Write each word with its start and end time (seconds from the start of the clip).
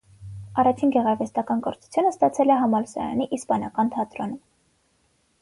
Առաջին 0.61 0.93
գեղարվեստական 0.95 1.61
կրթությունը 1.67 2.13
ստացել 2.15 2.55
է 2.55 2.57
համալսարանի 2.63 3.29
իսպանական 3.39 3.95
թատրոնում։ 3.99 4.43